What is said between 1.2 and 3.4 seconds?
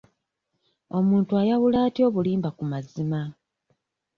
ayawula atya obulimba ku mazima?